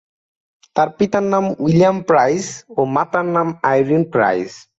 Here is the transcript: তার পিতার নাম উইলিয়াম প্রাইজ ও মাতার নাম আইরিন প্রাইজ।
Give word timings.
তার 0.75 0.89
পিতার 0.97 1.25
নাম 1.33 1.45
উইলিয়াম 1.59 1.97
প্রাইজ 2.01 2.43
ও 2.77 2.81
মাতার 2.95 3.27
নাম 3.35 3.47
আইরিন 3.63 4.03
প্রাইজ। 4.13 4.49